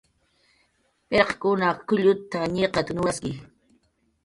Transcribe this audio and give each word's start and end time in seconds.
"Pirqkunaq 1.09 1.77
k""ullut""a, 1.87 2.39
ñiqat"" 2.53 2.87
nurasli" 2.93 3.31